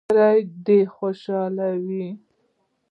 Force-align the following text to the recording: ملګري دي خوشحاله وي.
ملګري 0.07 0.41
دي 0.65 0.79
خوشحاله 0.95 1.67
وي. 1.85 2.05